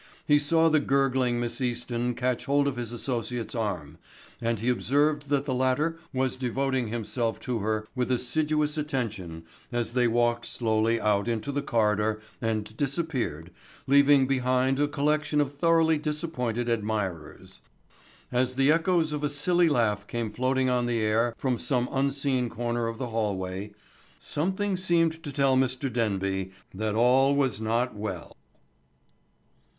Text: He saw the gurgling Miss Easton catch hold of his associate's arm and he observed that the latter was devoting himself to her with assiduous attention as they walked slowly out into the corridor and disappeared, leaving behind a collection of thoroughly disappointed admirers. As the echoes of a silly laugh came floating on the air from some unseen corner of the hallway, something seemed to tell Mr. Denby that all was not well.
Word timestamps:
He 0.25 0.39
saw 0.39 0.67
the 0.67 0.79
gurgling 0.79 1.39
Miss 1.39 1.61
Easton 1.61 2.15
catch 2.15 2.45
hold 2.45 2.67
of 2.67 2.75
his 2.75 2.91
associate's 2.91 3.53
arm 3.53 3.99
and 4.41 4.57
he 4.57 4.67
observed 4.67 5.29
that 5.29 5.45
the 5.45 5.53
latter 5.53 5.99
was 6.11 6.37
devoting 6.37 6.87
himself 6.87 7.39
to 7.41 7.59
her 7.59 7.87
with 7.93 8.11
assiduous 8.11 8.79
attention 8.79 9.45
as 9.71 9.93
they 9.93 10.07
walked 10.07 10.45
slowly 10.47 10.99
out 10.99 11.27
into 11.27 11.51
the 11.51 11.61
corridor 11.61 12.19
and 12.41 12.75
disappeared, 12.77 13.51
leaving 13.85 14.25
behind 14.25 14.79
a 14.79 14.87
collection 14.87 15.39
of 15.39 15.53
thoroughly 15.53 15.99
disappointed 15.99 16.67
admirers. 16.67 17.61
As 18.31 18.55
the 18.55 18.71
echoes 18.71 19.13
of 19.13 19.23
a 19.23 19.29
silly 19.29 19.69
laugh 19.69 20.07
came 20.07 20.31
floating 20.31 20.67
on 20.67 20.87
the 20.87 20.97
air 20.99 21.35
from 21.37 21.59
some 21.59 21.87
unseen 21.91 22.49
corner 22.49 22.87
of 22.87 22.97
the 22.97 23.09
hallway, 23.09 23.69
something 24.17 24.77
seemed 24.77 25.21
to 25.21 25.31
tell 25.31 25.55
Mr. 25.55 25.93
Denby 25.93 26.49
that 26.73 26.95
all 26.95 27.35
was 27.35 27.61
not 27.61 27.93
well. 27.95 28.35